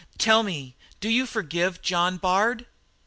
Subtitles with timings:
[0.17, 2.65] Tell me; do you forgive John Bard?"